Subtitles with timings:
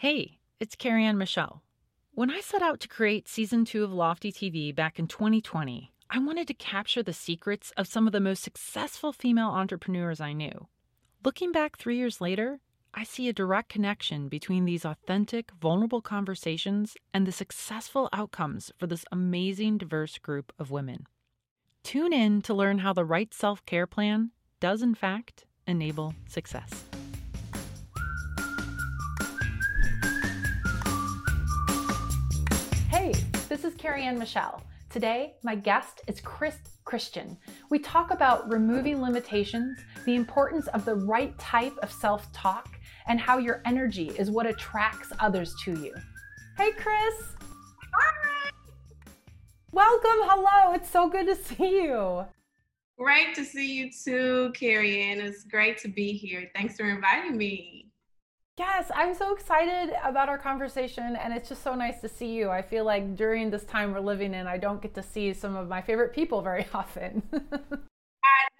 [0.00, 1.62] Hey, it's Carrie Ann Michelle.
[2.12, 6.18] When I set out to create season two of Lofty TV back in 2020, I
[6.18, 10.68] wanted to capture the secrets of some of the most successful female entrepreneurs I knew.
[11.22, 12.60] Looking back three years later,
[12.94, 18.86] I see a direct connection between these authentic, vulnerable conversations and the successful outcomes for
[18.86, 21.08] this amazing, diverse group of women.
[21.84, 24.30] Tune in to learn how the right self care plan
[24.60, 26.89] does, in fact, enable success.
[33.60, 34.62] This is Carrie Ann Michelle.
[34.88, 36.56] Today, my guest is Kris
[36.86, 37.36] Christian.
[37.68, 43.20] We talk about removing limitations, the importance of the right type of self talk, and
[43.20, 45.94] how your energy is what attracts others to you.
[46.56, 47.34] Hey, Kris.
[47.92, 48.50] Hi.
[49.72, 50.20] Welcome.
[50.22, 50.72] Hello.
[50.72, 52.24] It's so good to see you.
[52.96, 55.20] Great to see you too, Carrie Ann.
[55.20, 56.50] It's great to be here.
[56.54, 57.89] Thanks for inviting me.
[58.58, 62.50] Yes, I'm so excited about our conversation, and it's just so nice to see you.
[62.50, 65.56] I feel like during this time we're living in, I don't get to see some
[65.56, 67.22] of my favorite people very often.
[67.32, 67.38] I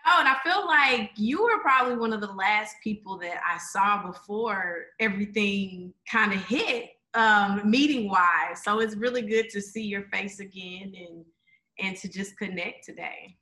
[0.06, 3.58] know, and I feel like you were probably one of the last people that I
[3.58, 8.62] saw before everything kind of hit, um, meeting wise.
[8.64, 11.24] So it's really good to see your face again and
[11.78, 13.36] and to just connect today.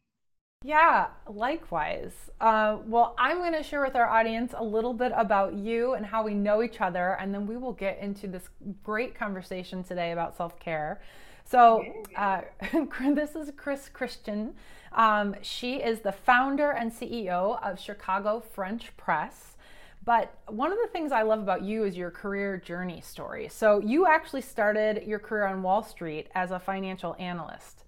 [0.64, 2.12] Yeah, likewise.
[2.40, 6.04] Uh, well, I'm going to share with our audience a little bit about you and
[6.04, 8.48] how we know each other, and then we will get into this
[8.82, 11.00] great conversation today about self care.
[11.44, 11.84] So,
[12.16, 12.40] uh,
[13.14, 14.54] this is Kris Christian.
[14.92, 19.56] Um, she is the founder and CEO of Chicago French Press.
[20.04, 23.48] But one of the things I love about you is your career journey story.
[23.48, 27.84] So, you actually started your career on Wall Street as a financial analyst.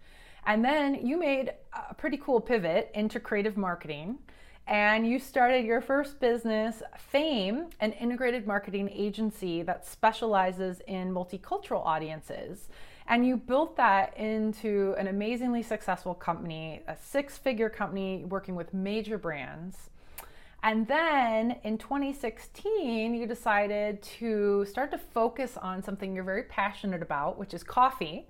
[0.51, 4.19] And then you made a pretty cool pivot into creative marketing
[4.67, 11.87] and you started your first business, Fame, an integrated marketing agency that specializes in multicultural
[11.87, 12.69] audiences.
[13.07, 18.75] And you built that into an amazingly successful company, a six figure company working with
[18.75, 19.91] major brands.
[20.65, 27.03] And then in 2016, you decided to start to focus on something you're very passionate
[27.03, 28.27] about, which is coffee.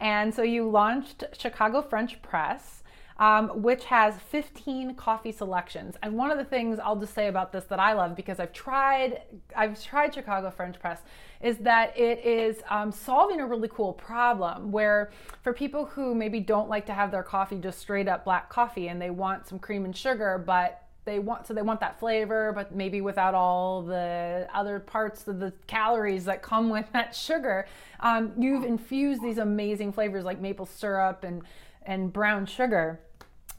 [0.00, 2.82] And so you launched Chicago French Press.
[3.16, 5.94] Um, which has 15 coffee selections.
[6.02, 8.52] And one of the things I'll just say about this that I love because I've
[8.52, 9.22] tried,
[9.54, 10.98] I've tried Chicago French Press,
[11.40, 15.12] is that it is um, solving a really cool problem where
[15.42, 18.88] for people who maybe don't like to have their coffee just straight up black coffee
[18.88, 22.52] and they want some cream and sugar, but they want so they want that flavor
[22.54, 27.66] but maybe without all the other parts of the calories that come with that sugar
[28.00, 31.42] um, you've infused these amazing flavors like maple syrup and
[31.86, 33.00] and brown sugar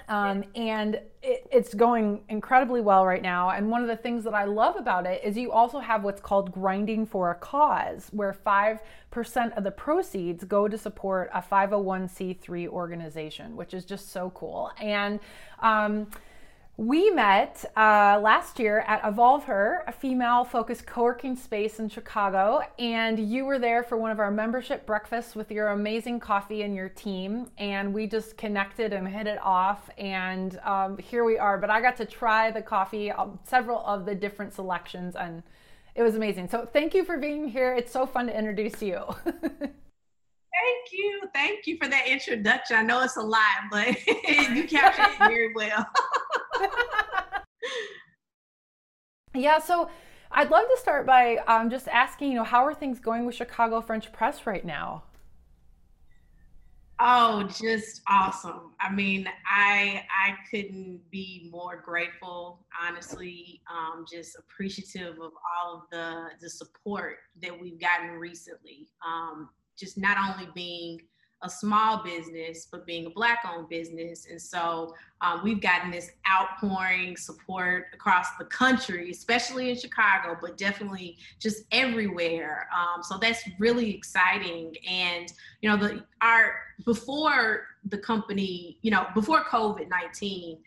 [0.08, 3.50] um, and it, it's going incredibly well right now.
[3.50, 6.22] And one of the things that I love about it is you also have what's
[6.22, 12.68] called grinding for a cause, where 5% of the proceeds go to support a 501c3
[12.68, 14.72] organization, which is just so cool.
[14.80, 15.20] And
[15.62, 16.08] um,
[16.78, 21.88] we met uh, last year at Evolve Her, a female focused co working space in
[21.88, 26.64] Chicago, and you were there for one of our membership breakfasts with your amazing coffee
[26.64, 27.50] and your team.
[27.58, 31.58] And we just connected and hit it off, and um, here we are.
[31.58, 35.44] But I got to try the coffee, um, several of the different selections, and
[35.96, 36.50] it was amazing.
[36.50, 37.74] So thank you for being here.
[37.74, 39.02] It's so fun to introduce you.
[40.56, 41.22] Thank you.
[41.34, 42.78] Thank you for that introduction.
[42.78, 45.86] I know it's a lot, but you captured it very well.
[49.36, 49.90] Yeah, so
[50.32, 53.36] I'd love to start by um, just asking, you know, how are things going with
[53.36, 55.04] Chicago French Press right now?
[57.00, 58.72] Oh, just awesome.
[58.80, 65.82] I mean, I I couldn't be more grateful, honestly, um, just appreciative of all of
[65.92, 68.88] the the support that we've gotten recently.
[69.06, 71.02] Um, just not only being
[71.42, 74.28] a small business, but being a Black owned business.
[74.30, 80.58] And so um, we've gotten this outpouring support across the country, especially in Chicago, but
[80.58, 82.68] definitely just everywhere.
[82.76, 84.74] Um, so that's really exciting.
[84.90, 86.56] And, you know, the our
[86.86, 90.58] before the company, you know, before COVID 19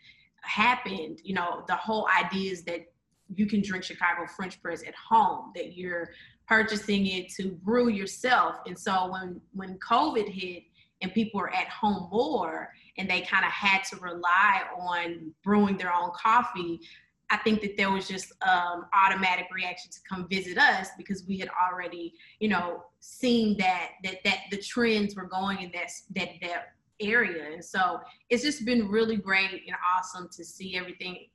[0.41, 2.91] happened, you know, the whole idea is that
[3.35, 6.09] you can drink Chicago French press at home, that you're
[6.49, 8.55] purchasing it to brew yourself.
[8.65, 10.63] And so when when COVID hit
[11.01, 15.77] and people were at home more and they kind of had to rely on brewing
[15.77, 16.81] their own coffee,
[17.29, 21.37] I think that there was just um, automatic reaction to come visit us because we
[21.37, 26.29] had already, you know, seen that that that the trends were going in that that
[26.41, 27.53] that area.
[27.53, 27.99] And so
[28.29, 31.27] it's just been really great and awesome to see everything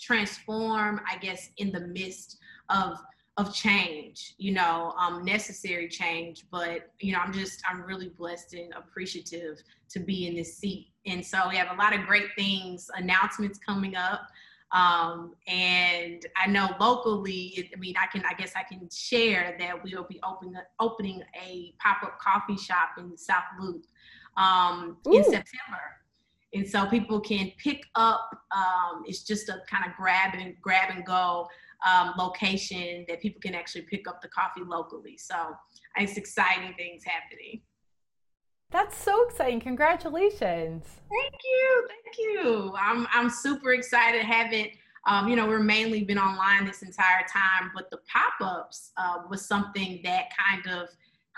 [0.00, 2.38] transform, I guess, in the midst
[2.68, 2.98] of
[3.40, 6.44] of change, you know, um, necessary change.
[6.50, 10.88] But you know, I'm just I'm really blessed and appreciative to be in this seat.
[11.06, 14.22] And so we have a lot of great things, announcements coming up.
[14.72, 19.82] Um, and I know locally, I mean, I can, I guess I can share that
[19.82, 23.84] we will be opening, opening a pop-up coffee shop in South Loop
[24.36, 25.82] um, in September.
[26.52, 30.90] And so people can pick up, um, it's just a kind of grab and grab
[30.94, 31.48] and go
[31.88, 35.16] um, location that people can actually pick up the coffee locally.
[35.16, 35.36] So
[35.96, 37.62] it's exciting things happening.
[38.70, 39.60] That's so exciting.
[39.60, 40.84] Congratulations.
[41.08, 41.88] Thank you.
[41.88, 42.74] Thank you.
[42.78, 44.22] I'm, I'm super excited.
[44.22, 44.70] Haven't,
[45.06, 49.44] um, you know, we're mainly been online this entire time, but the pop-ups uh, was
[49.44, 50.88] something that kind of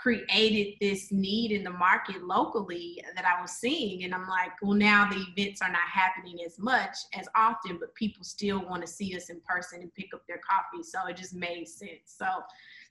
[0.03, 4.03] created this need in the market locally that I was seeing.
[4.03, 7.95] And I'm like, well, now the events are not happening as much as often, but
[7.95, 10.83] people still want to see us in person and pick up their coffee.
[10.83, 12.01] So it just made sense.
[12.17, 12.25] So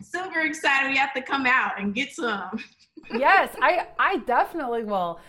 [0.03, 0.91] super excited.
[0.91, 2.59] We have to come out and get some.
[3.15, 5.21] yes, I, I definitely will.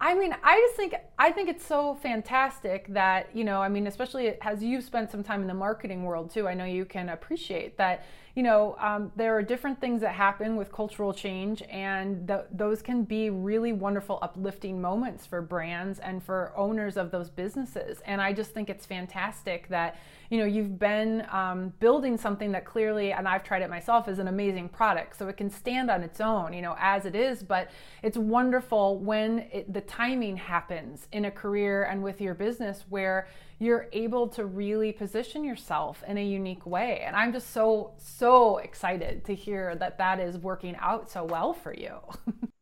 [0.00, 3.86] I mean, I just think I think it's so fantastic that you know, I mean,
[3.86, 6.48] especially as you've spent some time in the marketing world too.
[6.48, 10.56] I know you can appreciate that you know, um, there are different things that happen
[10.56, 16.22] with cultural change, and th- those can be really wonderful, uplifting moments for brands and
[16.22, 18.00] for owners of those businesses.
[18.06, 19.98] And I just think it's fantastic that
[20.30, 24.18] you know you've been um, building something that clearly, and I've tried it myself, is
[24.18, 25.18] an amazing product.
[25.18, 27.42] So it can stand on its own, you know, as it is.
[27.42, 27.70] But
[28.02, 33.28] it's wonderful when it, the timing happens in a career and with your business where
[33.58, 37.02] you're able to really position yourself in a unique way.
[37.06, 41.52] And I'm just so, so excited to hear that that is working out so well
[41.52, 41.96] for you.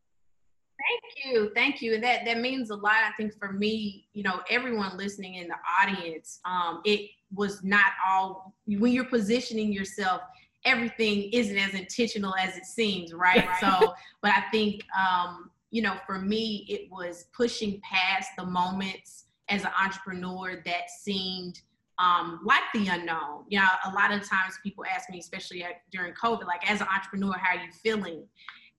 [0.81, 1.51] Thank you.
[1.53, 1.93] Thank you.
[1.95, 5.47] And that, that means a lot, I think, for me, you know, everyone listening in
[5.47, 6.39] the audience.
[6.45, 10.21] Um, it was not all, when you're positioning yourself,
[10.65, 13.47] everything isn't as intentional as it seems, right?
[13.59, 19.25] so, but I think, um, you know, for me, it was pushing past the moments
[19.51, 21.61] as an entrepreneur that seemed
[21.99, 23.43] um, like the unknown.
[23.49, 26.81] You know, a lot of times people ask me, especially at, during COVID, like, as
[26.81, 28.23] an entrepreneur, how are you feeling?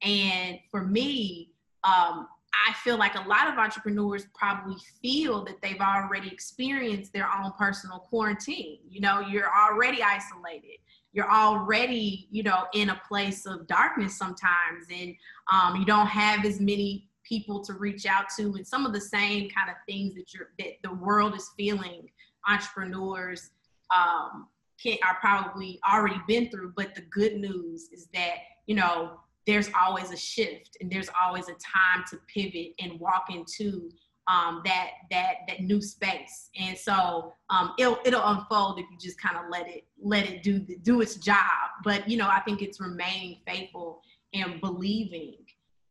[0.02, 1.50] And for me,
[1.84, 2.26] um,
[2.68, 7.52] I feel like a lot of entrepreneurs probably feel that they've already experienced their own
[7.58, 8.78] personal quarantine.
[8.88, 10.78] You know, you're already isolated.
[11.12, 15.14] You're already, you know, in a place of darkness sometimes, and
[15.52, 19.00] um, you don't have as many people to reach out to and some of the
[19.00, 22.06] same kind of things that you're that the world is feeling
[22.46, 23.50] entrepreneurs
[23.96, 24.48] um,
[24.82, 28.34] can are probably already been through but the good news is that
[28.66, 29.12] you know
[29.46, 33.90] there's always a shift and there's always a time to pivot and walk into
[34.28, 36.50] um, that that that new space.
[36.56, 40.44] And so um, it'll it'll unfold if you just kind of let it let it
[40.44, 41.36] do do its job.
[41.82, 44.00] But you know i think it's remaining faithful
[44.34, 45.34] and believing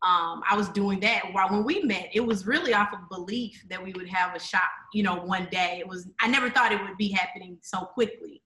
[0.04, 3.64] um, I was doing that while when we met, it was really off of belief
[3.70, 5.78] that we would have a shop, you know, one day.
[5.80, 8.42] It was I never thought it would be happening so quickly.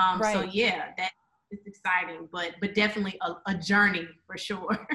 [0.00, 0.34] Um, right.
[0.34, 1.12] So yeah, that
[1.52, 4.88] is exciting, but but definitely a, a journey for sure.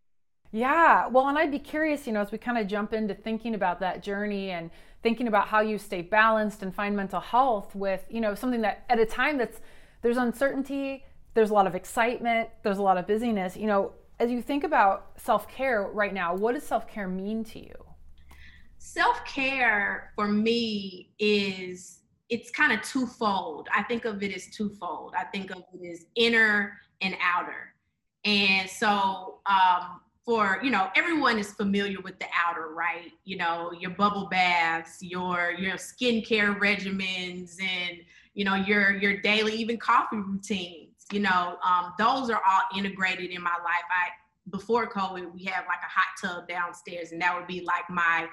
[0.52, 3.54] yeah, well, and I'd be curious, you know, as we kind of jump into thinking
[3.54, 4.70] about that journey and
[5.02, 8.84] thinking about how you stay balanced and find mental health with, you know, something that
[8.88, 9.60] at a time that's
[10.00, 11.04] there's uncertainty,
[11.34, 13.54] there's a lot of excitement, there's a lot of busyness.
[13.54, 17.44] You know, as you think about self care right now, what does self care mean
[17.44, 17.74] to you?
[18.78, 23.68] Self care for me is it's kind of twofold.
[23.74, 25.14] I think of it as twofold.
[25.16, 27.74] I think of it as inner and outer.
[28.24, 33.12] And so, um, for you know, everyone is familiar with the outer, right?
[33.24, 37.98] You know, your bubble baths, your your skincare regimens, and
[38.34, 43.30] you know, your your daily even coffee routine you know, um, those are all integrated
[43.30, 43.84] in my life.
[43.90, 44.10] I
[44.50, 48.28] before COVID, we have like a hot tub downstairs, and that would be like my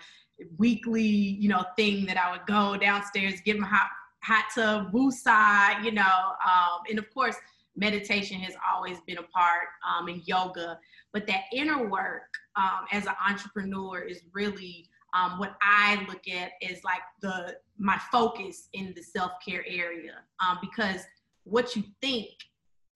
[0.58, 3.88] weekly, you know, thing that I would go downstairs, get my hot
[4.24, 7.36] hot tub, woosah, you know, um, and of course,
[7.76, 10.80] meditation has always been a part, um, yoga.
[11.14, 16.52] But that inner work um, as an entrepreneur is really um, what I look at
[16.62, 20.16] is like the my focus in the self care area
[20.46, 21.02] um, because
[21.44, 22.30] what you think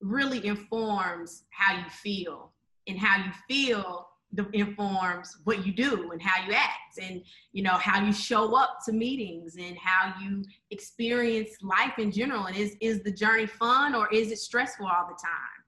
[0.02, 2.52] really informs how you feel
[2.88, 7.64] and how you feel the, informs what you do and how you act and you
[7.64, 12.46] know how you show up to meetings and how you experience life in general.
[12.46, 15.60] And is is the journey fun or is it stressful all the time?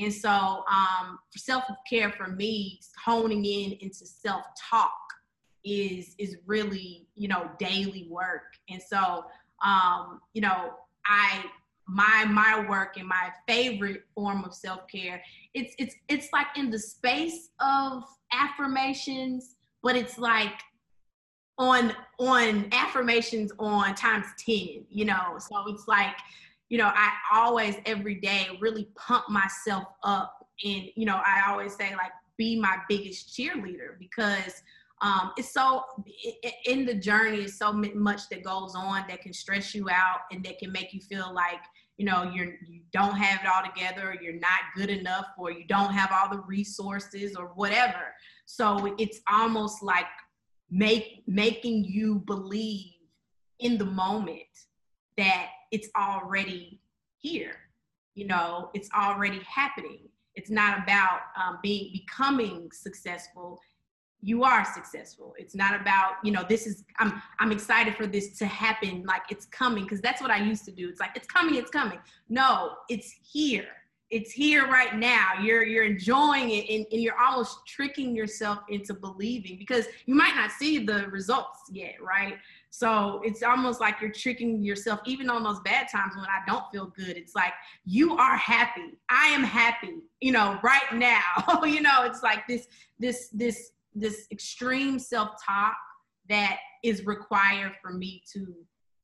[0.00, 4.92] And so um, self-care for me honing in into self-talk
[5.64, 8.54] is is really you know daily work.
[8.68, 9.24] And so
[9.64, 10.72] um, you know
[11.08, 11.42] i
[11.88, 15.22] my my work and my favorite form of self-care.
[15.54, 20.60] It's it's it's like in the space of affirmations but it's like
[21.56, 25.38] on on affirmations on times 10 you know?
[25.38, 26.16] So it's like
[26.68, 31.74] you know i always every day really pump myself up and you know i always
[31.74, 34.62] say like be my biggest cheerleader because
[35.00, 35.84] um, it's so
[36.66, 40.44] in the journey is so much that goes on that can stress you out and
[40.44, 41.60] that can make you feel like
[41.98, 45.66] you know you're you don't have it all together you're not good enough or you
[45.66, 48.14] don't have all the resources or whatever.
[48.46, 50.06] So it's almost like
[50.70, 52.92] make making you believe
[53.58, 54.46] in the moment
[55.18, 56.80] that it's already
[57.18, 57.56] here.
[58.14, 60.08] You know it's already happening.
[60.36, 63.58] It's not about um, being becoming successful
[64.20, 65.34] you are successful.
[65.38, 69.04] It's not about you know this is i'm i'm excited for this to happen.
[69.06, 70.88] Like it's coming because that's what i used to do.
[70.88, 71.98] It's like it's coming it's coming.
[72.28, 73.68] No it's here.
[74.10, 75.34] It's here right now.
[75.40, 80.34] You're you're enjoying it and, and you're almost tricking yourself into believing because you might
[80.34, 82.34] not see the results yet right?
[82.70, 86.64] So it's almost like you're tricking yourself even on those bad times when i don't
[86.72, 87.16] feel good.
[87.16, 87.52] It's like
[87.84, 88.98] you are happy.
[89.08, 91.62] I am happy you know right now.
[91.64, 92.66] You know it's like this
[92.98, 95.76] this this this extreme self-talk
[96.28, 98.54] that is required for me to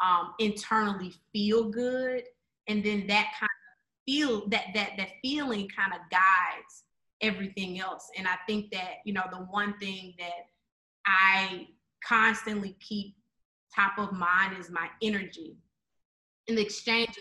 [0.05, 2.23] um, internally feel good.
[2.69, 6.85] And then that kind of feel that that that feeling kind of guides
[7.21, 8.11] everything else.
[8.19, 10.49] And i think that you know the one thing that
[11.07, 11.67] i
[12.07, 13.15] constantly keep
[13.75, 15.57] top of mind is my energy
[16.47, 17.19] in the exchange.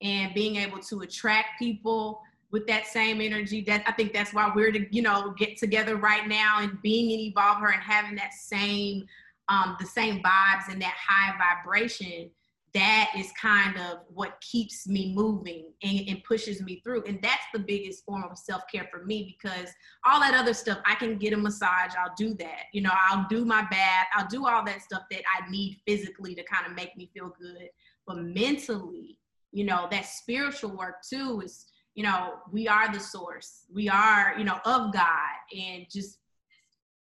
[0.00, 3.62] And being able to attract people with that same energy.
[3.62, 7.12] That I think that's why we're to, you know, get together right now and being
[7.12, 9.06] an evolver and having that same
[9.48, 12.30] um, the same vibes and that high vibration.
[12.74, 17.04] That is kind of what keeps me moving and, and pushes me through.
[17.04, 19.70] And that's the biggest form of self care for me because
[20.04, 22.64] all that other stuff, I can get a massage, I'll do that.
[22.74, 26.34] You know, I'll do my bath, I'll do all that stuff that I need physically
[26.34, 27.70] to kind of make me feel good.
[28.06, 29.18] But mentally,
[29.50, 31.66] you know, that spiritual work too is
[31.98, 33.64] you know, we are the source.
[33.74, 35.34] We are, you know, of God.
[35.52, 36.18] And just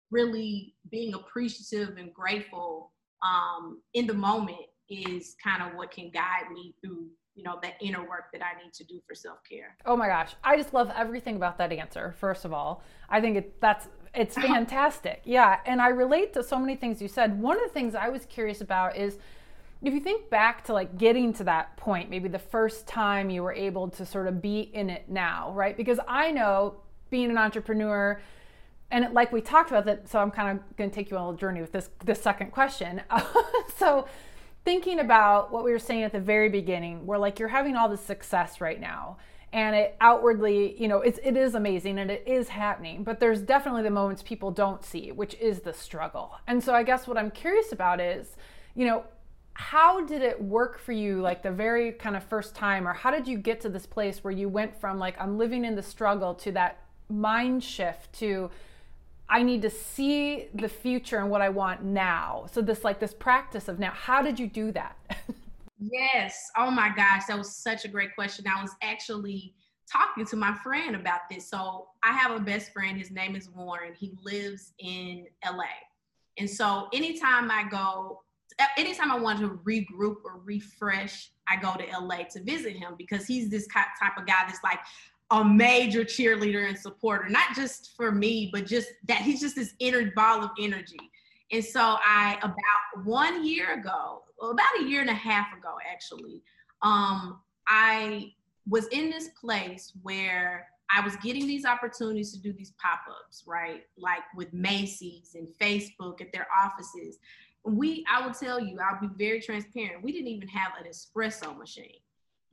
[0.09, 4.57] really being appreciative and grateful um, in the moment
[4.89, 8.59] is kind of what can guide me through you know the inner work that i
[8.63, 9.77] need to do for self-care.
[9.85, 10.33] Oh my gosh.
[10.43, 12.81] I just love everything about that answer first of all.
[13.07, 15.21] I think it, that's it's fantastic.
[15.23, 15.59] Yeah.
[15.67, 17.39] And i relate to so many things you said.
[17.39, 19.19] One of the things i was curious about is
[19.81, 23.43] if you think back to like getting to that point, maybe the first time you
[23.43, 25.77] were able to sort of be in it now, right?
[25.77, 26.75] Because I know
[27.09, 28.19] being an entrepreneur,
[28.89, 31.33] and like we talked about that, so I'm kind of going to take you on
[31.33, 33.01] a journey with this this second question.
[33.77, 34.07] so
[34.65, 37.87] thinking about what we were saying at the very beginning, where like you're having all
[37.87, 39.17] this success right now,
[39.53, 43.41] and it outwardly, you know, it's it is amazing and it is happening, but there's
[43.41, 46.35] definitely the moments people don't see, which is the struggle.
[46.47, 48.35] And so I guess what I'm curious about is,
[48.73, 49.03] you know,
[49.59, 53.09] how did it work for you like the very kind of first time or how
[53.09, 55.81] did you get to this place where you went from like i'm living in the
[55.81, 56.77] struggle to that
[57.09, 58.51] mind shift to
[59.27, 62.45] i need to see the future and what i want now?
[62.51, 64.95] So this like this practice of now how did you do that?
[65.79, 66.49] Yes.
[66.57, 68.45] Oh my gosh that was such a great question.
[68.47, 69.53] I was actually
[69.91, 71.47] talking to my friend about this.
[71.51, 73.93] So i have a best friend his name is warren.
[73.93, 75.63] He lives in la
[76.39, 78.21] and so anytime i go
[78.77, 83.25] anytime I want to regroup or refresh, I go to LA to visit him because
[83.25, 84.79] he's this type of guy that's like
[85.31, 89.73] a major cheerleader and supporter, not just for me, but just that he's just this
[89.79, 90.97] inner ball of energy.
[91.51, 96.41] And so I, about one year ago, about a year and a half ago, actually,
[96.81, 98.33] um, I
[98.67, 103.43] was in this place where I was getting these opportunities to do these pop ups,
[103.45, 103.83] right?
[103.97, 107.17] Like with Macy's and Facebook at their offices
[107.67, 110.03] we i will tell you i'll be very transparent.
[110.03, 111.99] We didn't even have an espresso machine.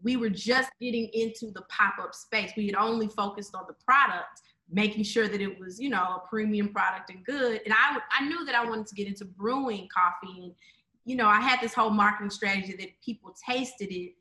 [0.02, 2.52] We were just getting into the pop-up space.
[2.56, 6.23] We had only focused on the product making sure that it was you know a
[6.28, 7.61] premium product and good.
[7.64, 10.42] And i i knew that i wanted to get into brewing coffee.
[10.42, 10.52] And
[11.04, 14.14] you know i had this whole marketing strategy that people tasted it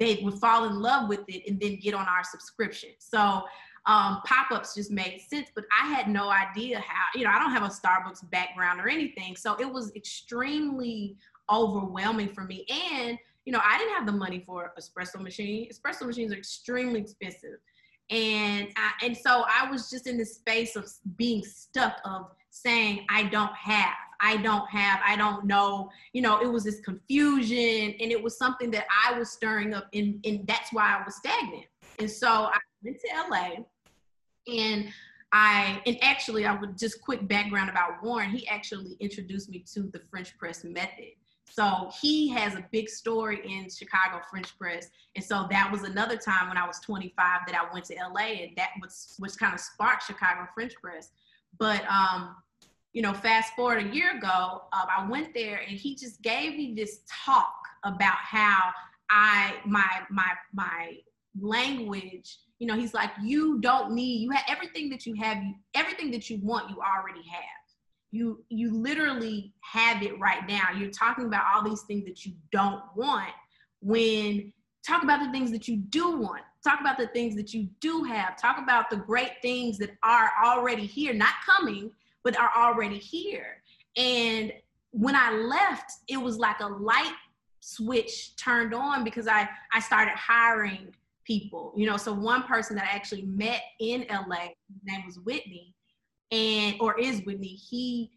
[0.00, 2.88] they would fall in love with it and then get on our subscription.
[2.98, 3.42] So
[3.86, 7.50] um, pop-ups just made sense but i had no idea how you know i don't
[7.50, 11.16] have a starbucks background or anything so it was extremely
[11.50, 16.06] overwhelming for me and you know i didn't have the money for espresso machine espresso
[16.06, 17.58] machines are extremely expensive
[18.10, 23.06] and I, and so i was just in this space of being stuck of saying
[23.08, 25.90] i don't have I don't have, I don't know.
[26.12, 29.88] You know, it was this confusion and it was something that I was stirring up
[29.94, 31.64] and, and that's why I was stagnant.
[31.98, 33.64] And so I went to LA
[34.48, 34.92] and
[35.32, 38.30] I and actually I would just quick background about Warren.
[38.30, 41.12] He actually introduced me to the French press method.
[41.52, 44.88] So he has a big story in Chicago French press.
[45.16, 48.42] And so that was another time when I was 25 that I went to LA
[48.42, 51.10] and that was which kind of sparked Chicago French press.
[51.58, 52.36] But um,
[52.92, 56.56] you know, fast forward a year ago, uh, I went there and he just gave
[56.56, 58.70] me this talk about how
[59.10, 60.98] I my my my
[61.40, 65.38] language you know he's like you don't need you have everything that you have
[65.74, 67.42] everything that you want you already have.
[68.12, 70.68] You you literally have it right now.
[70.76, 73.30] You're talking about all these things that you don't want
[73.80, 74.52] when
[74.86, 76.42] talk about the things that you do want.
[76.62, 78.36] Talk about the things that you do have.
[78.36, 81.90] Talk about the great things that are already here not coming
[82.22, 83.62] but are already here.
[83.96, 84.52] And
[84.92, 87.14] when i left it was like a light
[87.60, 90.92] switch turned on because i i started hiring
[91.24, 91.72] people.
[91.76, 95.74] You know, so one person that I actually met in LA, his name was Whitney,
[96.30, 97.58] and or is Whitney.
[97.70, 98.10] He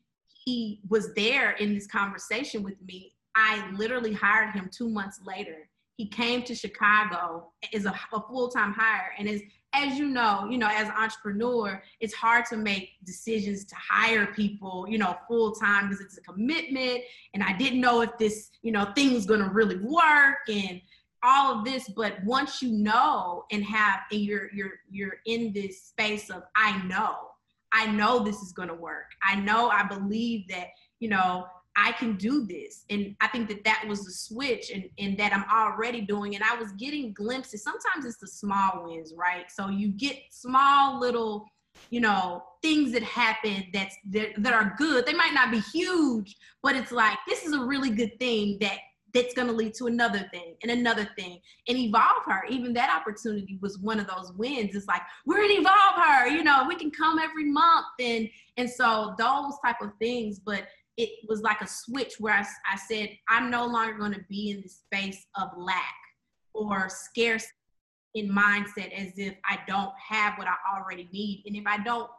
[0.45, 3.13] he was there in this conversation with me.
[3.35, 5.69] I literally hired him two months later.
[5.95, 9.41] He came to Chicago as a, a full-time hire, and as
[9.73, 14.27] as you know, you know, as an entrepreneur, it's hard to make decisions to hire
[14.27, 17.01] people, you know, full time because it's a commitment.
[17.33, 20.37] And I didn't know if this, you know, thing was going to really work.
[20.47, 20.79] And
[21.23, 25.83] all of this but once you know and have and you're you're you're in this
[25.83, 27.15] space of i know
[27.71, 29.07] i know this is going to work.
[29.23, 30.67] I know i believe that
[30.99, 32.85] you know i can do this.
[32.89, 36.35] And i think that that was the switch and, and that i'm already doing.
[36.35, 37.63] And i was getting glimpses.
[37.63, 39.45] Sometimes it's the small wins right?
[39.49, 41.45] So you get small little
[41.89, 45.05] you know things that happen that's that, that are good.
[45.05, 48.77] They might not be huge but it's like this is a really good thing that
[49.13, 51.39] that's going to lead to another thing and another thing.
[51.67, 54.75] And evolve her even that opportunity was one of those wins.
[54.75, 57.85] It's like we're going to evolve her you know we can come every month.
[57.99, 62.45] And and so those type of things but it was like a switch where I,
[62.71, 65.95] I said i'm no longer going to be in the space of lack
[66.53, 67.47] or scarce
[68.13, 71.43] in mindset as if i don't have what i already need.
[71.47, 72.09] And if i don't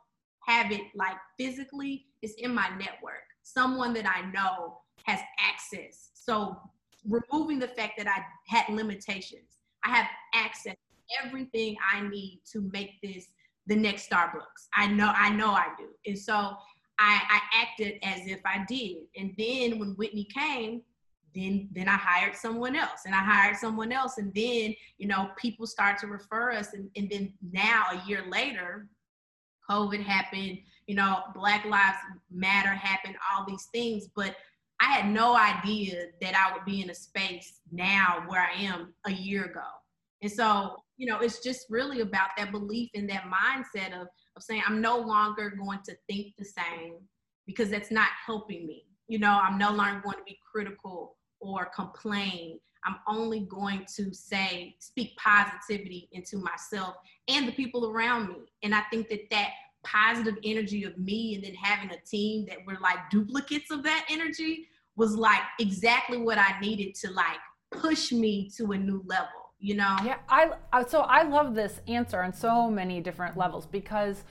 [0.46, 3.22] have it like physically it's in my network.
[3.42, 6.10] Someone that i know has access.
[6.14, 6.56] So
[7.08, 9.58] removing the fact that I had limitations.
[9.84, 13.26] I have access to everything I need to make this
[13.66, 14.68] the next Starbucks.
[14.74, 15.88] I know, I know I do.
[16.06, 16.56] And so
[16.98, 19.04] I, I acted as if I did.
[19.16, 20.82] And then when Whitney came,
[21.34, 24.18] then then I hired someone else and I hired someone else.
[24.18, 26.74] And then, you know, people start to refer us.
[26.74, 28.88] And, and then now a year later,
[29.68, 31.96] COVID happened, you know, Black Lives
[32.30, 34.08] Matter happened, all these things.
[34.14, 34.36] But
[34.80, 38.94] I had no idea that I would be in a space now where I am
[39.06, 39.60] a year ago.
[40.22, 44.42] And so, you know, it's just really about that belief and that mindset of, of
[44.42, 46.94] saying, I'm no longer going to think the same
[47.46, 48.86] because that's not helping me.
[49.06, 52.58] You know, I'm no longer going to be critical or complain.
[52.84, 56.96] I'm only going to say, speak positivity into myself
[57.28, 58.36] and the people around me.
[58.62, 59.50] And I think that that
[59.84, 64.04] positive energy of me and then having a team that were like duplicates of that
[64.08, 67.38] energy was like exactly what I needed to like
[67.70, 69.96] push me to a new level, you know?
[70.04, 70.50] Yeah, I
[70.86, 74.24] so I love this answer on so many different levels because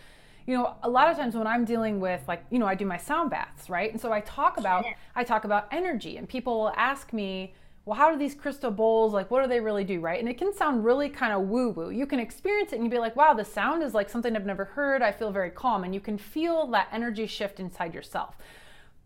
[0.46, 2.86] you know, a lot of times when I'm dealing with like, you know, I do
[2.86, 3.90] my sound baths, right?
[3.90, 4.86] And so I talk about
[5.16, 7.54] I talk about energy and people will ask me,
[7.86, 10.20] well, how do these crystal bowls, like, what do they really do, right?
[10.20, 11.90] And it can sound really kind of woo woo.
[11.90, 14.46] You can experience it and you'd be like, wow, the sound is like something I've
[14.46, 15.02] never heard.
[15.02, 15.84] I feel very calm.
[15.84, 18.38] And you can feel that energy shift inside yourself.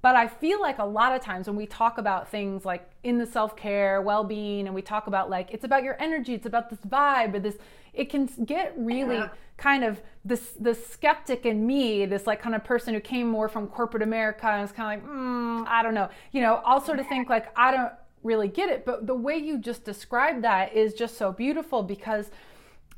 [0.03, 3.17] But I feel like a lot of times when we talk about things like in
[3.17, 6.45] the self care, well being, and we talk about like, it's about your energy, it's
[6.45, 7.57] about this vibe, or this,
[7.93, 9.23] it can get really
[9.57, 13.49] kind of this, the skeptic in me, this like kind of person who came more
[13.49, 16.79] from corporate America and is kind of like, mm, I don't know, you know, I'll
[16.79, 17.91] sort of think like, I don't,
[18.23, 18.85] really get it.
[18.85, 22.31] But the way you just described that is just so beautiful because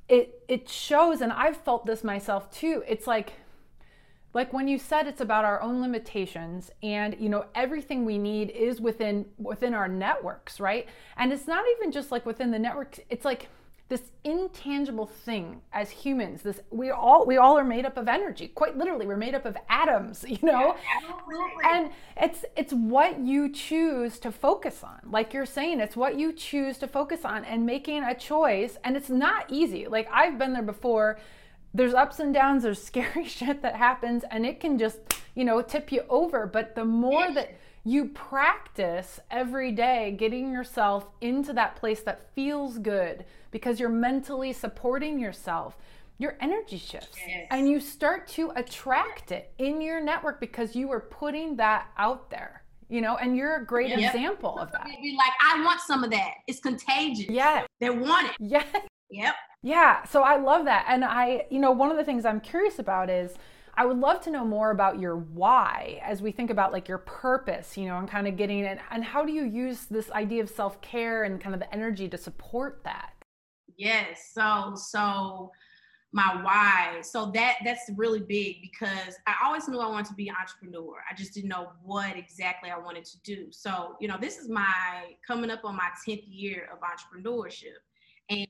[0.08, 2.84] it it shows and I've felt this myself too.
[2.88, 3.34] It's like
[4.34, 8.50] like when you said it's about our own limitations and you know everything we need
[8.52, 13.00] is within within our networks right and it's not even just like within the networks
[13.10, 13.48] it's like
[13.90, 18.48] this intangible thing as humans this we all we all are made up of energy
[18.48, 20.76] quite literally we're made up of atoms you know?
[20.76, 25.00] Yeah, and it's it's what you choose to focus on.
[25.10, 28.96] Like you're saying it's what you choose to focus on and making a choice and
[28.96, 29.88] it's not easy.
[29.88, 31.20] Like i've been there before.
[31.74, 35.00] There's ups and downs there's scary shit that happens and it can just
[35.36, 36.46] you know, tip you over.
[36.46, 42.78] But the more that you practice every day getting yourself into that place that feels
[42.78, 45.78] good because you're mentally supporting yourself
[46.20, 47.18] your energy shifts.
[47.26, 47.48] Yes.
[47.50, 52.30] and you start to attract it in your network because you are putting that out
[52.30, 54.14] there you know and you're a great yep.
[54.14, 54.86] example of that.
[54.86, 56.34] Be like i want some of that.
[56.48, 57.30] It's contagious.
[57.30, 58.36] Yeah they want it.
[58.40, 58.66] Yeah
[59.10, 59.36] yep.
[59.64, 60.04] Yeah.
[60.06, 60.86] So i love that.
[60.90, 63.36] And i you know one of the things i'm curious about is
[63.76, 66.98] I would love to know more about your why as we think about like your
[66.98, 68.78] purpose, you know, and kind of getting it.
[68.92, 72.10] And how do you use this idea of self care and kind of the energy
[72.10, 73.14] to support that?
[73.80, 74.32] Yes.
[74.34, 75.52] So, so
[76.12, 77.02] my why.
[77.02, 80.96] So that that's really big because I always knew I wanted to be an entrepreneur.
[81.10, 83.48] I just didn't know what exactly I wanted to do.
[83.52, 87.80] So, you know, this is my coming up on my 10th year of entrepreneurship.
[88.30, 88.48] And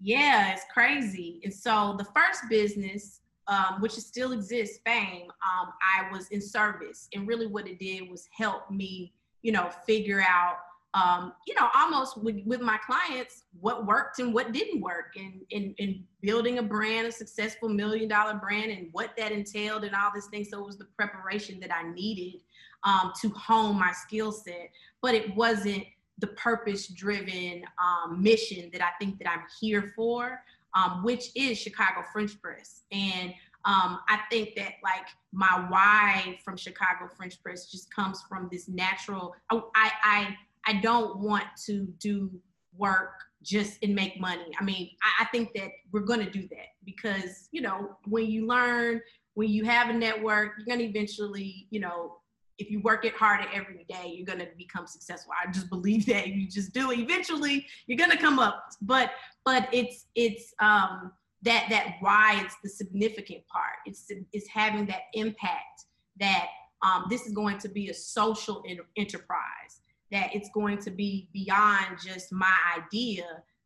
[0.00, 1.40] yeah, it's crazy.
[1.44, 7.08] And so the first business um, which still exists, Fame, um, I was in service.
[7.12, 10.56] And really what it did was help me, you know, figure out,
[10.94, 15.40] um, you know, almost with, with my clients, what worked and what didn't work in,
[15.50, 19.94] in, in building a brand, a successful million dollar brand and what that entailed and
[19.94, 20.44] all this thing.
[20.44, 22.40] So it was the preparation that I needed
[22.82, 25.84] um, to hone my skill set, but it wasn't
[26.18, 30.40] the purpose driven um, mission that I think that I'm here for
[30.74, 32.82] um, which is Chicago French Press.
[32.92, 33.30] And
[33.64, 38.68] um, I think that like my why from Chicago French Press just comes from this
[38.68, 39.34] natural.
[39.50, 40.36] I I I
[40.80, 42.30] don't want to do
[42.76, 44.46] work just and make money.
[44.58, 48.26] I mean, I, I think that we're going to do that because you know when
[48.26, 49.00] you learn,
[49.34, 52.16] when you have a network, you're going to eventually you know
[52.60, 55.32] if you work it harder every day, you're gonna become successful.
[55.42, 56.98] I just believe that you just do it.
[56.98, 58.66] Eventually, you're gonna come up.
[58.82, 59.12] But
[59.46, 63.76] but it's it's um that that why it's the significant part.
[63.86, 65.86] It's it's having that impact
[66.20, 66.48] that
[66.82, 68.62] um, this is going to be a social
[68.96, 69.79] enterprise.
[70.12, 73.24] That it's going to be beyond just my idea.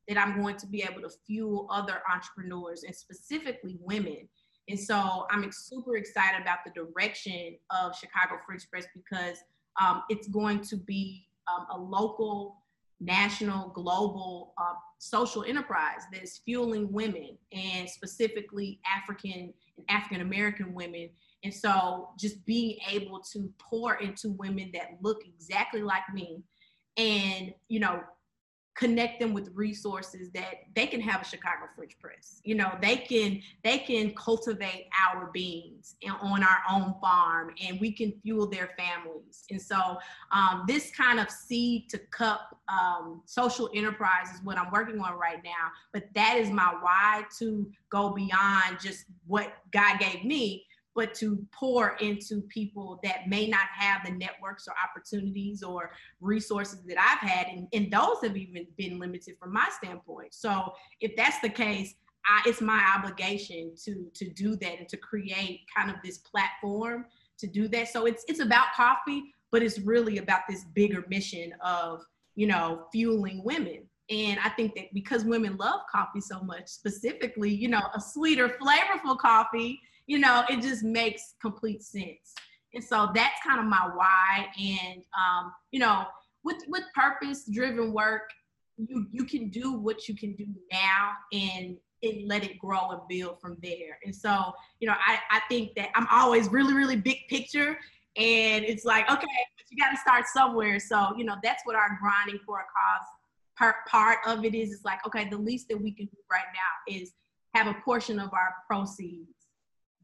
[0.08, 4.28] That I'm going to be able to fuel other entrepreneurs and specifically women
[4.68, 9.38] and so I'm super excited about the direction of Chicago French Press because
[9.80, 12.62] um, it's going to be um, a local,
[13.00, 21.10] national, global uh, social enterprise that's fueling women and specifically African and African American women.
[21.44, 26.42] And so just being able to pour into women that look exactly like me
[26.96, 28.02] and, you know,
[28.74, 32.40] connect them with resources that they can have a Chicago French press.
[32.44, 37.80] You know, they can they can cultivate our beans and on our own farm, and
[37.80, 39.44] we can fuel their families.
[39.50, 39.98] And so,
[40.32, 45.18] um, this kind of seed to cup um, social enterprise is what I'm working on
[45.18, 45.70] right now.
[45.92, 51.44] But that is my why to go beyond just what God gave me but to
[51.52, 57.28] pour into people that may not have the networks or opportunities or resources that I've
[57.28, 57.48] had.
[57.48, 60.34] And, and those have even been limited from my standpoint.
[60.34, 61.94] So if that's the case,
[62.26, 67.06] I, it's my obligation to to do that and to create kind of this platform
[67.38, 67.88] to do that.
[67.88, 72.02] So it's it's about coffee, but it's really about this bigger mission of
[72.34, 73.82] you know fueling women.
[74.10, 78.50] And I think that because women love coffee so much, specifically, you know, a sweeter,
[78.60, 82.34] flavorful coffee you know, it just makes complete sense.
[82.74, 84.46] And so that's kind of my why.
[84.60, 86.04] And um, you know,
[86.42, 88.30] with with purpose driven work,
[88.76, 93.00] you you can do what you can do now and and let it grow and
[93.08, 93.98] build from there.
[94.04, 97.78] And so, you know, I, I think that I'm always really, really big picture.
[98.16, 100.78] And it's like, okay, but you got to start somewhere.
[100.78, 103.06] So, you know, that's what our grinding for a cause
[103.58, 104.72] part, part of it is.
[104.72, 107.12] It's like, okay, the least that we can do right now is
[107.54, 109.33] have a portion of our proceeds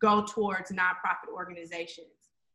[0.00, 2.08] go towards nonprofit organizations.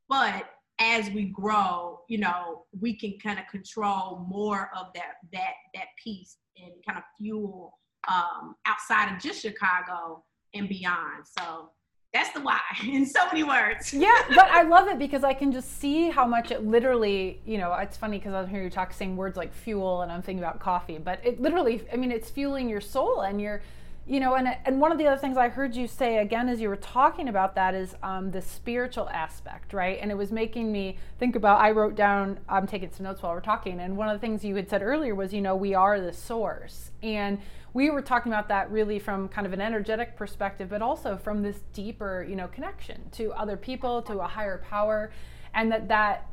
[0.10, 5.54] But as we grow, you know, we can kind of control more of that that
[5.74, 11.26] that piece and kind of fuel um, outside of just Chicago and beyond.
[11.38, 11.72] So
[12.14, 13.94] that's the why in so many words.
[13.94, 17.58] yeah, but I love it because I can just see how much it literally, you
[17.58, 20.44] know, it's funny because I'm hearing you talk saying words like fuel and I'm thinking
[20.44, 23.62] about coffee, but it literally, I mean, it's fueling your soul and you're
[24.08, 26.62] you know and, and one of the other things i heard you say again as
[26.62, 29.98] you were talking about that is um, the spiritual aspect right?
[30.02, 33.34] And it was making me think about i wrote down i'm taking some notes while
[33.34, 35.74] we're talking and one of the things you had said earlier was you know we
[35.74, 36.92] are the source.
[37.02, 37.40] And
[37.74, 41.42] we were talking about that really from kind of an energetic perspective but also from
[41.42, 45.12] this deeper you know connection to other people to a higher power.
[45.54, 46.30] And that that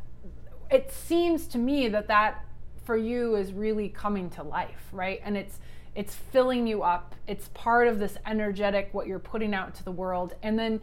[0.71, 2.45] it seems to me that that
[2.85, 5.21] for you is really coming to life right?
[5.25, 5.59] And it's
[5.95, 7.15] it's filling you up.
[7.27, 10.35] It's part of this energetic what you're putting out into the world.
[10.43, 10.81] And then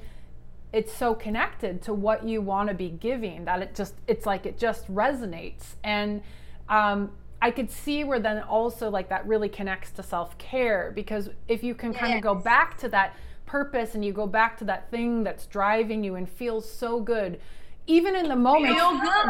[0.71, 4.45] it's so connected to what you want to be giving that it just it's like
[4.45, 5.75] it just resonates.
[5.83, 6.21] And
[6.67, 11.29] um, I could see where then also like that really connects to self care because
[11.47, 14.65] if you can kind of go back to that purpose and you go back to
[14.65, 17.39] that thing that's driving you and feels so good,
[17.87, 18.75] even in the moment,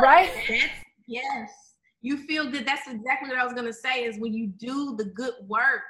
[0.01, 0.29] right?
[1.07, 1.68] Yes,
[2.01, 2.65] you feel good.
[2.65, 4.03] That's exactly what I was gonna say.
[4.03, 5.81] Is when you do the good work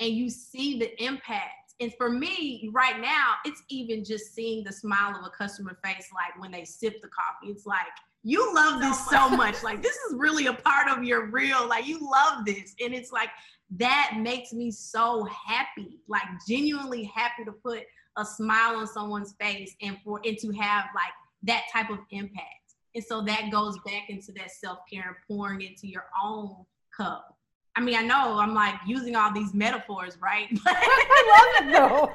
[0.00, 1.74] and you see the impact.
[1.80, 6.08] And for me, right now, it's even just seeing the smile of a customer face,
[6.12, 7.52] like when they sip the coffee.
[7.52, 7.86] It's like
[8.24, 9.62] you love this so much.
[9.62, 12.74] Like this is really a part of your real, like you love this.
[12.80, 13.30] And it's like
[13.76, 17.84] that makes me so happy, like genuinely happy to put
[18.16, 21.12] a smile on someone's face and for and to have like
[21.44, 22.57] that type of impact.
[22.98, 27.36] And so that goes back into that self-care and pouring into your own cup.
[27.76, 30.48] I mean, I know I'm like using all these metaphors, right?
[30.66, 32.12] I love it though.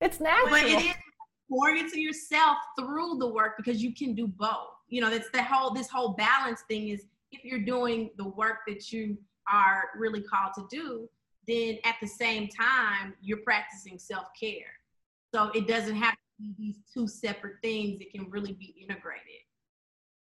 [0.00, 0.50] It's natural.
[0.50, 0.94] But it is
[1.50, 5.42] pouring into yourself through the work because you can do both you know that's the
[5.42, 9.16] whole this whole balance thing is if you're doing the work that you
[9.50, 11.08] are really called to do
[11.46, 14.72] then at the same time you're practicing self-care
[15.34, 19.42] so it doesn't have to be these two separate things it can really be integrated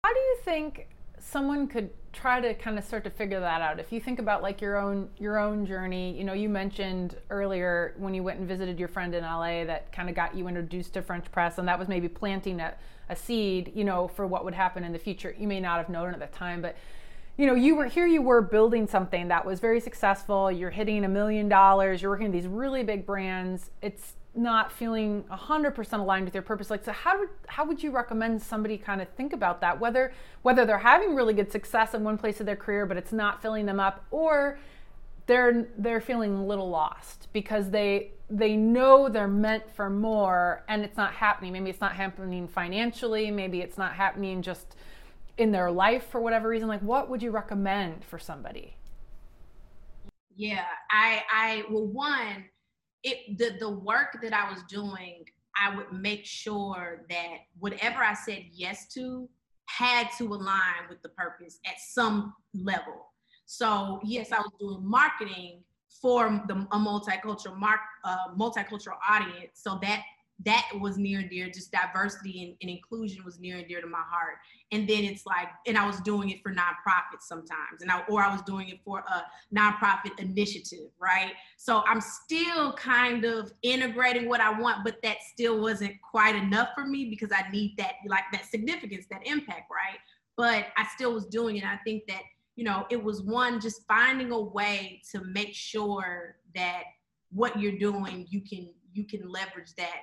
[0.04, 0.88] how do you think
[1.20, 3.78] someone could try to kind of start to figure that out?
[3.78, 7.94] If you think about like your own your own journey you know you mentioned earlier
[7.96, 10.94] when you went and visited your friend in la that kind of got you introduced
[10.94, 12.74] to french press and that was maybe planting a,
[13.10, 15.34] a seed you know for what would happen in the future.
[15.38, 16.76] You may not have known at the time but
[17.36, 20.50] you know you were here you were building something that was very successful.
[20.50, 22.02] You're hitting a million dollars.
[22.02, 23.70] You're working with these really big brands.
[23.80, 26.70] It's not feeling 100% aligned with your purpose.
[26.70, 29.78] Like so how would how would you recommend somebody kind of think about that?
[29.78, 33.12] Whether whether they're having really good success in one place of their career but it's
[33.12, 34.58] not filling them up or
[35.26, 40.82] they're they're feeling a little lost because they they know they're meant for more and
[40.84, 41.52] it's not happening.
[41.52, 43.30] Maybe it's not happening financially.
[43.30, 44.76] Maybe it's not happening just
[45.38, 46.68] in their life for whatever reason.
[46.68, 48.76] Like what would you recommend for somebody?
[50.36, 52.44] Yeah i i well one
[53.02, 55.24] it the the work that I was doing,
[55.56, 59.28] I would make sure that whatever I said yes to
[59.66, 63.12] had to align with the purpose at some level.
[63.46, 65.62] So yes, I was doing marketing
[66.00, 69.52] for the a multicultural mark uh, multicultural audience.
[69.54, 70.02] So that
[70.44, 73.86] that was near and dear just diversity and, and, inclusion was near and dear to
[73.86, 74.36] my heart.
[74.70, 78.22] And then it's like and i was doing it for nonprofits sometimes and I, or
[78.22, 79.24] i was doing it for a
[79.56, 81.32] nonprofit initiative right?
[81.56, 86.68] So i'm still kind of integrating what i want but that still wasn't quite enough
[86.74, 89.98] for me because i need that like that significance that impact right?
[90.36, 91.64] But i still was doing it.
[91.64, 92.22] I think that
[92.56, 96.84] you know it was one just finding a way to make sure that
[97.30, 100.00] what you're doing you can you can leverage that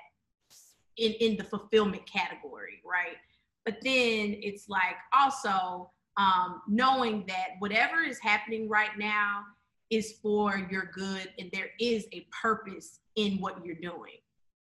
[0.99, 3.17] in, in the fulfillment category, right?
[3.65, 9.43] But then it's like also um, knowing that whatever is happening right now
[9.89, 14.17] is for your good and there is a purpose in what you're doing.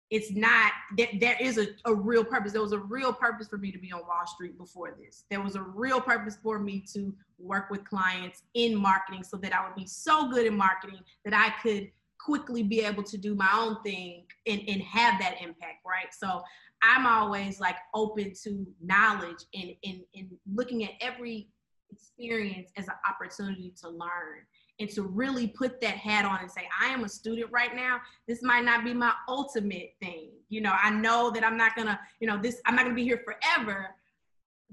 [0.09, 2.53] It's not that there is a, a real purpose.
[2.53, 5.25] There was a real purpose for me to be on Wall Street before this.
[5.29, 9.53] There was a real purpose for me to work with clients in marketing so that
[9.53, 13.35] I would be so good in marketing that I could quickly be able to do
[13.35, 16.13] my own thing and, and have that impact, right?
[16.13, 16.41] So
[16.83, 21.49] I'm always like open to knowledge and, and, and looking at every
[21.91, 24.45] experience as an opportunity to learn
[24.79, 27.99] and to really put that hat on and say, I am a student right now.
[28.27, 30.29] This might not be my ultimate thing.
[30.49, 33.03] You know, I know that I'm not gonna, you know, this, I'm not gonna be
[33.03, 33.95] here forever,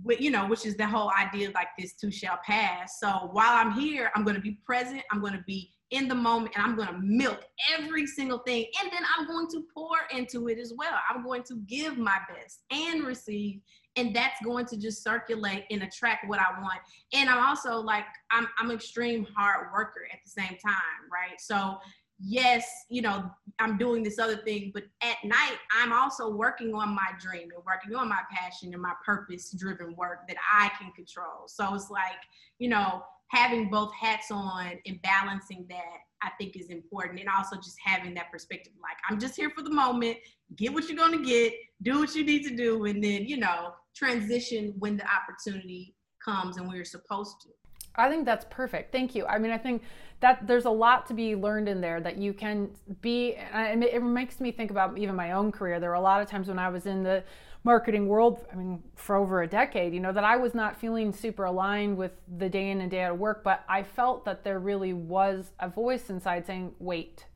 [0.03, 2.99] with, you know, which is the whole idea like this too shall pass.
[3.01, 6.65] So while I'm here, I'm gonna be present, I'm gonna be in the moment and
[6.65, 7.45] I'm going to milk
[7.79, 8.67] every single thing.
[8.83, 10.95] And then I'm going to pour into it as well.
[11.09, 13.61] I'm going to give my best and receive.
[13.97, 16.81] And that's going to just circulate and attract what I want.
[17.13, 21.41] And I'm also like, I'm, I'm extreme hard worker at the same time, right?
[21.41, 21.79] So
[22.25, 26.95] yes, you know, I'm doing this other thing, but at night, I'm also working on
[26.95, 30.91] my dream and working on my passion and my purpose driven work that I can
[30.93, 31.47] control.
[31.47, 32.19] So it's like,
[32.59, 37.21] you know, having both hats on and balancing that I think is important.
[37.21, 40.17] And also just having that perspective like, I'm just here for the moment,
[40.57, 43.37] get what you're going to get, do what you need to do, and then, you
[43.37, 47.49] know, transition when the opportunity comes and we're supposed to.
[47.97, 48.93] I think that's perfect.
[48.93, 49.27] Thank you.
[49.27, 49.83] I mean, I think
[50.21, 52.71] that there's a lot to be learned in there that you can
[53.03, 55.79] be, and it makes me think about even my own career.
[55.79, 57.23] There were a lot of times when I was in the
[57.63, 61.13] marketing world, I mean, for over a decade, you know, that I was not feeling
[61.13, 64.45] super aligned with the day in and day out of work, but I felt that
[64.45, 67.27] there really was a voice inside saying, wait,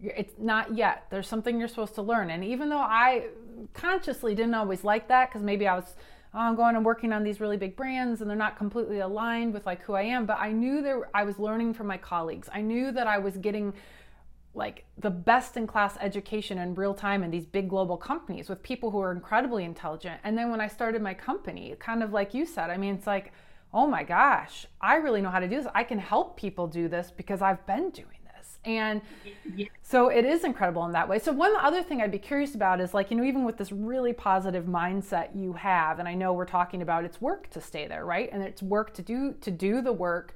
[0.00, 1.06] it's not yet.
[1.10, 2.30] There's something you're supposed to learn.
[2.30, 3.28] And even though I
[3.72, 5.94] consciously didn't always like that, because maybe I was
[6.34, 9.54] oh, I'm going and working on these really big brands and they're not completely aligned
[9.54, 12.48] with like who I am, but I knew that I was learning from my colleagues.
[12.52, 13.72] I knew that I was getting
[14.54, 18.62] like the best in class education in real time in these big global companies with
[18.62, 20.20] people who are incredibly intelligent.
[20.24, 23.06] And then when I started my company, kind of like you said, I mean, it's
[23.06, 23.32] like,
[23.72, 25.66] oh my gosh, I really know how to do this.
[25.74, 28.13] I can help people do this because I've been doing
[28.64, 29.02] And
[29.82, 31.18] so it is incredible in that way.
[31.18, 33.72] So one other thing I'd be curious about is like, you know, even with this
[33.72, 37.86] really positive mindset you have, and I know we're talking about it's work to stay
[37.86, 38.28] there, right?
[38.32, 40.34] And it's work to do to do the work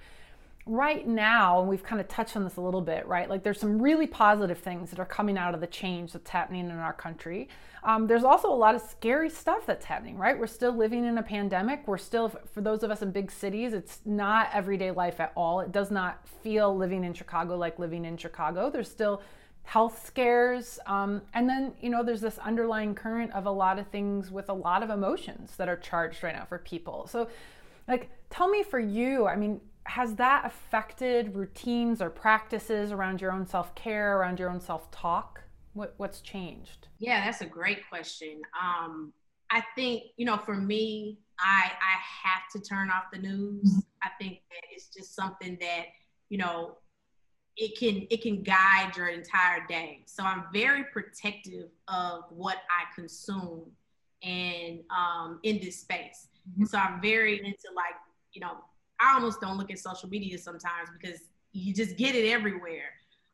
[0.69, 3.29] right now, and we've kind of touched on this a little bit, right?
[3.29, 6.69] Like there's some really positive things that are coming out of the change that's happening
[6.69, 7.49] in our country.
[7.83, 10.39] Um, there's also a lot of scary stuff that's happening, right?
[10.39, 11.87] We're still living in a pandemic.
[11.87, 15.61] We're still, for those of us in big cities, it's not everyday life at all.
[15.61, 18.69] It does not feel living in Chicago like living in Chicago.
[18.69, 19.23] There's still
[19.63, 20.79] health scares.
[20.87, 24.49] Um, and then, you know, there's this underlying current of a lot of things with
[24.49, 27.07] a lot of emotions that are charged right now for people.
[27.07, 27.29] So,
[27.87, 33.33] like, tell me for you, I mean, has that affected routines or practices around your
[33.33, 35.43] own self care, around your own self talk?
[35.73, 36.89] What, what's changed?
[36.99, 38.43] Yeah, that's a great question.
[38.61, 39.13] Um,
[39.51, 43.65] I think, you know, for me, I, I have to turn off the news.
[43.65, 43.79] Mm-hmm.
[44.03, 45.87] I think that it's just something that,
[46.29, 46.77] you know,
[47.57, 50.03] it can it can guide your entire day.
[50.07, 53.65] So I'm very protective of what I consume
[54.23, 56.29] and um, in this space.
[56.53, 56.67] Mm-hmm.
[56.67, 57.95] So I'm very into like,
[58.33, 58.59] you know,
[59.01, 61.21] I almost don't look at social media sometimes because
[61.53, 62.91] you just get it everywhere.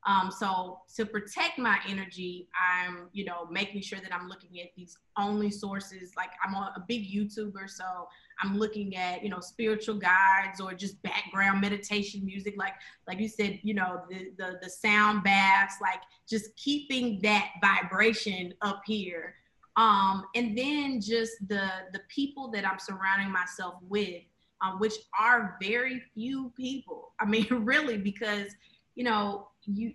[0.06, 4.68] Um, so to protect my energy, I'm, you know, making sure that I'm looking at
[4.76, 6.12] these only sources.
[6.14, 8.08] Like I'm a big YouTuber, so
[8.42, 12.54] I'm looking at, you know, spiritual guides or just background meditation music.
[12.58, 12.74] Like,
[13.08, 18.52] like you said, you know, the the, the sound baths, like just keeping that vibration
[18.60, 19.36] up here.
[19.76, 24.22] Um, and then just the the people that I'm surrounding myself with
[24.64, 27.12] um, which are very few people.
[27.20, 28.52] I mean, really, because
[28.94, 29.92] you know, you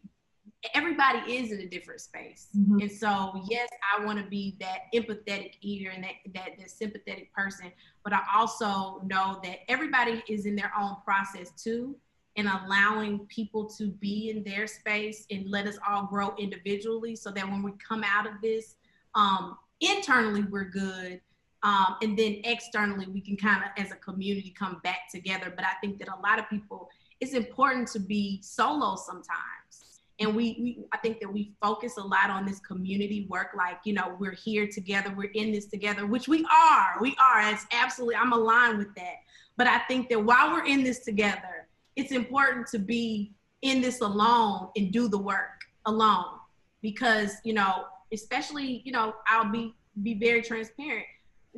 [0.73, 2.79] everybody is in a different space, mm-hmm.
[2.79, 7.33] and so yes, I want to be that empathetic eater and that, that that sympathetic
[7.33, 7.71] person,
[8.03, 11.95] but I also know that everybody is in their own process too.
[12.37, 17.31] And allowing people to be in their space and let us all grow individually so
[17.31, 18.75] that when we come out of this,
[19.13, 21.19] um, internally we're good
[21.63, 25.51] um, and then externally, we can kind of, as a community, come back together.
[25.53, 29.25] But I think that a lot of people, it's important to be solo sometimes.
[30.21, 33.79] And we, we, I think that we focus a lot on this community work, like,
[33.85, 36.95] you know, we're here together, we're in this together, which we are.
[36.99, 37.51] We are.
[37.51, 39.15] It's absolutely, I'm aligned with that.
[39.55, 44.01] But I think that while we're in this together, it's important to be in this
[44.01, 46.37] alone and do the work alone.
[46.81, 51.05] Because, you know, especially, you know, I'll be be very transparent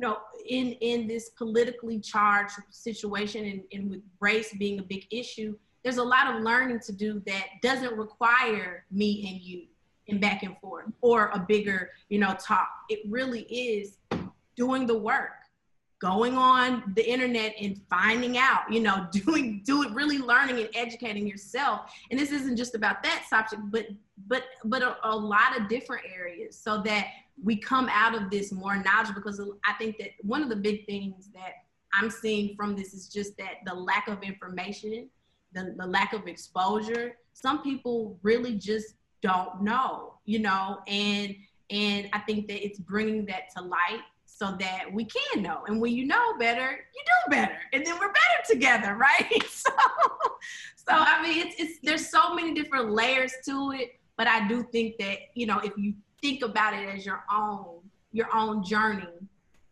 [0.02, 5.56] know, in in this politically charged situation and, and with race being a big issue,
[5.82, 9.66] there's a lot of learning to do that doesn't require me and you
[10.08, 12.68] and back and forth or a bigger, you know, talk.
[12.88, 13.98] It really is
[14.56, 15.30] doing the work,
[16.00, 20.68] going on the internet and finding out, you know, doing do it really learning and
[20.74, 21.92] educating yourself.
[22.10, 23.86] And this isn't just about that subject, but
[24.26, 27.06] but but a, a lot of different areas so that
[27.42, 30.86] we come out of this more knowledgeable because I think that one of the big
[30.86, 31.52] things that
[31.92, 35.08] I'm seeing from this is just that the lack of information,
[35.52, 37.16] the, the lack of exposure.
[37.34, 41.34] Some people really just don't know, you know, and
[41.70, 45.62] and I think that it's bringing that to light so that we can know.
[45.66, 49.42] And when you know better, you do better, and then we're better together, right?
[49.48, 49.70] so,
[50.76, 54.62] so I mean, it's it's there's so many different layers to it, but I do
[54.72, 57.80] think that you know if you think about it as your own
[58.12, 59.08] your own journey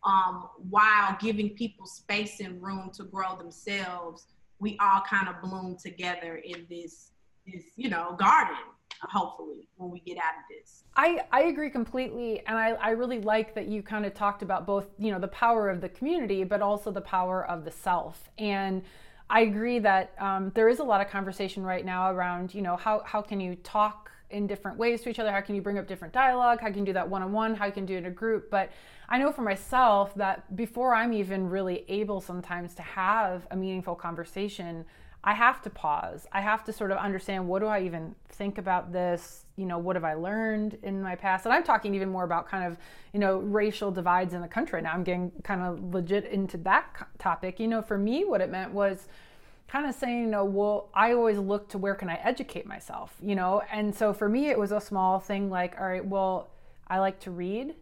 [0.04, 4.26] um, while giving people space and room to grow themselves
[4.58, 7.12] we all kind of bloom together in this
[7.46, 8.56] this you know garden
[9.08, 10.84] hopefully when we get out of this.
[10.96, 14.66] I i agree completely and i i really like that you kind of talked about
[14.66, 18.28] both you know the power of the community but also the power of the self.
[18.38, 18.82] And
[19.30, 22.76] i agree that um, there is a lot of conversation right now around you know
[22.76, 25.30] how how can you talk in different ways to each other?
[25.30, 26.60] How can you bring up different dialogue?
[26.60, 27.54] How can you do that one on one?
[27.54, 28.50] How you can do it in a group?
[28.50, 28.70] But
[29.08, 33.94] I know for myself that before I'm even really able sometimes to have a meaningful
[33.94, 34.84] conversation,
[35.22, 36.26] I have to pause.
[36.32, 39.44] I have to sort of understand what do I even think about this?
[39.56, 41.44] You know, what have I learned in my past?
[41.44, 42.78] And I'm talking even more about kind of,
[43.12, 44.92] you know, racial divides in the country now.
[44.92, 47.60] I'm getting kind of legit into that topic.
[47.60, 49.08] You know, for me, what it meant was,
[49.70, 53.14] kind of saying, you know, well, I always look to where can I educate myself,
[53.22, 53.62] you know?
[53.70, 56.50] And so for me, it was a small thing like, all right, well,
[56.88, 57.76] I like to read.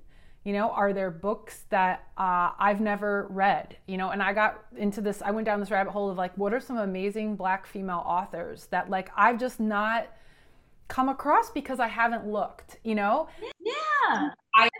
[0.45, 3.79] You know, are there books that uh, I've never read?
[3.87, 6.37] You know, and I got into this, I went down this rabbit hole of like,
[6.37, 10.09] what are some amazing black female authors that like I've just not
[10.89, 13.29] come across because I haven't looked, you know?
[13.61, 14.31] Yeah.
[14.57, 14.71] That's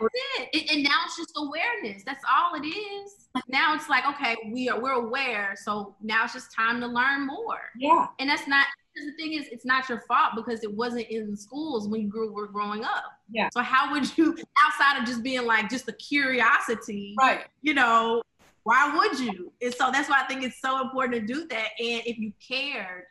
[0.53, 0.71] it.
[0.71, 2.03] And now it's just awareness.
[2.05, 3.27] That's all it is.
[3.47, 5.55] Now it's like, okay, we are we're aware.
[5.55, 7.59] So now it's just time to learn more.
[7.77, 8.07] Yeah.
[8.19, 11.87] And that's not the thing is it's not your fault because it wasn't in schools
[11.87, 13.03] when you grew were growing up.
[13.31, 13.49] Yeah.
[13.53, 14.35] So how would you
[14.65, 17.45] outside of just being like just a curiosity, right?
[17.61, 18.21] You know,
[18.63, 19.53] why would you?
[19.61, 21.69] And so that's why I think it's so important to do that.
[21.79, 23.03] And if you cared,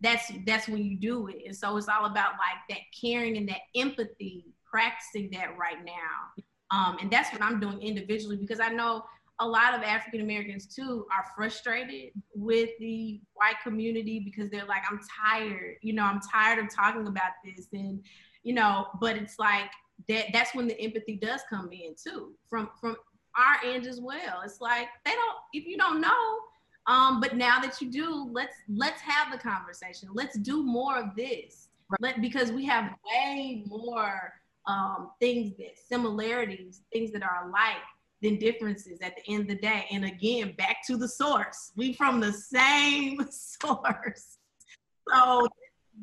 [0.00, 1.42] that's that's when you do it.
[1.46, 6.42] And so it's all about like that caring and that empathy, practicing that right now.
[6.70, 9.04] Um, and that's what I'm doing individually because I know
[9.38, 14.82] a lot of African Americans too are frustrated with the white community because they're like,
[14.90, 17.68] I'm tired, you know, I'm tired of talking about this.
[17.72, 18.00] And,
[18.42, 19.70] you know, but it's like
[20.08, 22.96] that that's when the empathy does come in too, from from
[23.36, 24.40] our end as well.
[24.44, 26.38] It's like they don't if you don't know,
[26.86, 30.08] um, but now that you do, let's let's have the conversation.
[30.12, 31.68] Let's do more of this.
[32.00, 34.32] Let because we have way more
[34.66, 37.82] um, things that similarities, things that are alike
[38.22, 39.86] than differences at the end of the day.
[39.90, 41.72] And again, back to the source.
[41.76, 44.38] We from the same source.
[45.08, 45.48] So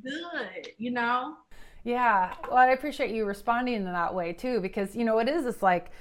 [0.04, 1.36] good, you know?
[1.84, 2.34] Yeah.
[2.48, 5.64] Well, I appreciate you responding in that way too, because you know, it is, it's
[5.64, 5.92] like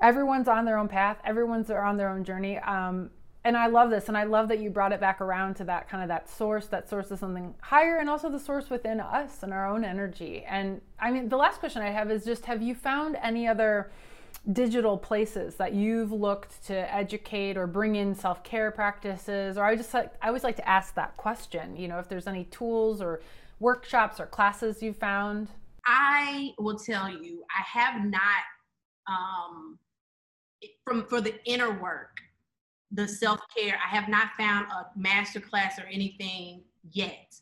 [0.00, 2.58] everyone's on their own path, everyone's on their own journey.
[2.58, 3.10] Um,
[3.46, 5.88] and I love this, and I love that you brought it back around to that
[5.88, 9.44] kind of that source, that source of something higher, and also the source within us
[9.44, 10.44] and our own energy.
[10.48, 13.92] And I mean, the last question I have is just: Have you found any other
[14.52, 19.92] digital places that you've looked to educate or bring in self-care practices or i just
[19.92, 23.20] like i always like to ask that question you know if there's any tools or
[23.58, 25.48] workshops or classes you found
[25.84, 28.44] i will tell you i have not
[29.08, 29.76] um
[30.84, 32.20] from for the inner work
[32.92, 36.62] the self-care i have not found a master class or anything
[36.92, 37.34] yet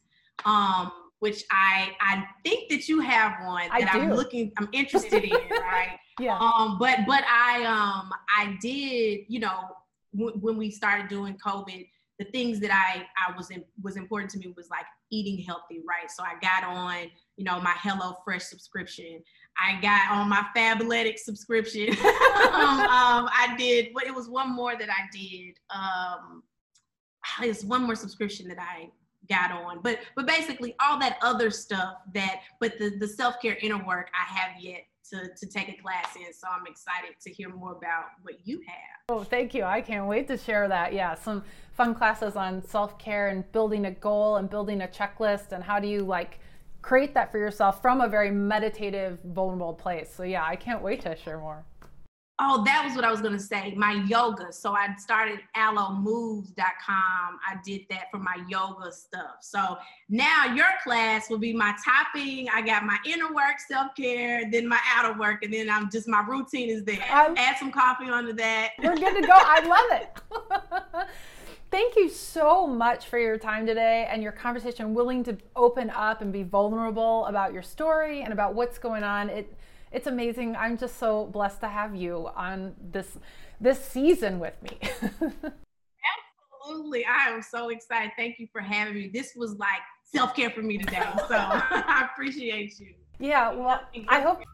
[0.45, 5.31] um which i i think that you have one that i'm looking i'm interested in
[5.73, 6.39] right yeah.
[6.39, 9.63] Um, but but I um I did you know
[10.17, 11.89] w- when we started doing COVID,
[12.19, 15.83] the things that I I was in, was important to me was like eating healthy,
[15.87, 16.11] right?
[16.11, 19.23] So I got on you know my Hello Fresh subscription.
[19.59, 21.91] I got on my Fabletics subscription.
[21.99, 23.89] um, um, I did.
[23.95, 25.59] Well, it was one more that I did.
[25.71, 26.43] Um,
[27.43, 28.91] it's one more subscription that I
[29.31, 33.83] got on but but basically all that other stuff that but the the self-care inner
[33.87, 36.33] work i have yet to, to take a class in.
[36.33, 39.01] So I'm excited to hear more about what you have.
[39.09, 39.65] Oh, thank you.
[39.65, 40.93] I can't wait to share that.
[40.93, 45.53] Yeah, some fun classes on self care and building a goal and building a checklist
[45.53, 46.41] and how do you like
[46.85, 50.13] create that for yourself from a very meditative, vulnerable place.
[50.15, 51.65] So yeah, I can't wait to share more.
[52.41, 53.73] Oh, that was what I was gonna say.
[53.75, 54.53] My yoga.
[54.53, 57.39] So I started alomoves.com.
[57.49, 59.37] I did that for my yoga stuff.
[59.41, 59.79] So
[60.11, 62.49] now your class will be my topping.
[62.53, 66.23] I got my inner work, self-care, then my outer work, and then I'm just my
[66.29, 67.03] routine is there.
[67.09, 68.73] I, Add some coffee onto that.
[68.83, 69.33] We're good to go.
[69.33, 71.07] I love it.
[71.75, 76.23] Thank you so much for your time today and your conversation, willing to open up
[76.23, 79.29] and be vulnerable about your story and about what's going on.
[79.29, 79.53] It
[79.91, 80.55] it's amazing.
[80.55, 83.19] I'm just so blessed to have you on this
[83.61, 84.79] this season with me.
[86.63, 87.07] Absolutely.
[87.07, 88.13] I am so excited.
[88.17, 89.11] Thank you for having me.
[89.13, 91.03] This was like self-care for me today.
[91.27, 92.95] So I appreciate you.
[93.19, 94.45] Yeah, well, I hope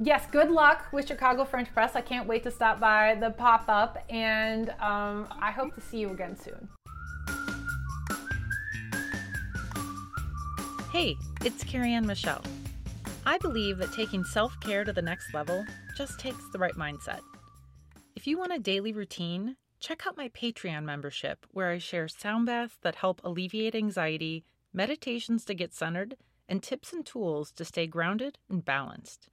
[0.00, 1.94] Yes, good luck with Chicago French Press.
[1.94, 5.98] I can't wait to stop by the pop up, and um, I hope to see
[5.98, 6.68] you again soon.
[10.90, 12.42] Hey, it's Karianne Michelle.
[13.24, 15.64] I believe that taking self care to the next level
[15.96, 17.20] just takes the right mindset.
[18.16, 22.46] If you want a daily routine, check out my Patreon membership, where I share sound
[22.46, 26.16] baths that help alleviate anxiety, meditations to get centered,
[26.48, 29.28] and tips and tools to stay grounded and balanced.